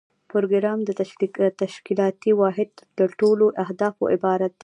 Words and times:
پروګرام 0.31 0.79
د 0.83 0.89
تشکیلاتي 1.61 2.31
واحد 2.41 2.71
له 2.97 3.05
ټولو 3.19 3.45
اهدافو 3.63 4.03
عبارت 4.15 4.51
دی. 4.53 4.59